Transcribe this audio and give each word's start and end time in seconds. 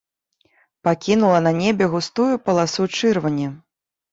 Пакінула 0.87 1.39
на 1.47 1.53
небе 1.59 1.85
густую 1.93 2.33
паласу 2.49 2.83
чырвані. 2.99 3.47